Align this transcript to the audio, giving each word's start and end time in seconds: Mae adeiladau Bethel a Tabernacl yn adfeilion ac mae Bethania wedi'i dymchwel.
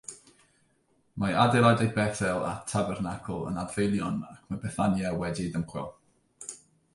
Mae 1.23 1.35
adeiladau 1.41 1.89
Bethel 1.97 2.45
a 2.53 2.53
Tabernacl 2.71 3.37
yn 3.51 3.61
adfeilion 3.65 4.19
ac 4.31 4.41
mae 4.49 4.61
Bethania 4.65 5.13
wedi'i 5.21 5.55
dymchwel. 5.59 5.89